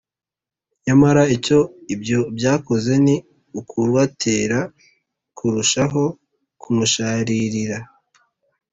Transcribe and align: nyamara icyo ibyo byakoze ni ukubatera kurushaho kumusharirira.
nyamara 0.85 1.21
icyo 1.35 1.59
ibyo 1.93 2.19
byakoze 2.37 2.91
ni 3.05 3.15
ukubatera 3.59 4.59
kurushaho 5.37 6.03
kumusharirira. 6.61 7.77